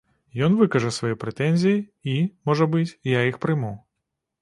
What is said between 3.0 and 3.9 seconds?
я іх прыму.